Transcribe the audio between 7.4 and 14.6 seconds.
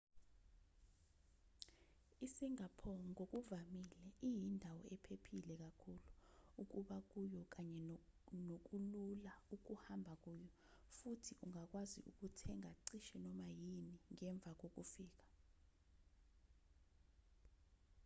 kanye nokulula ukuhamba kuyo futhi ungakwazi ukuthenga cishe noma yini ngemva